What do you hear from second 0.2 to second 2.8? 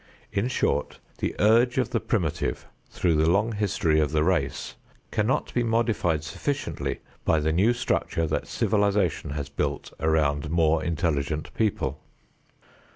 In short the urge of the primitive